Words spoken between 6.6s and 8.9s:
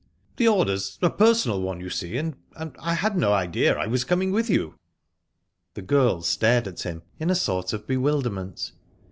at him in a sort of bewilderment.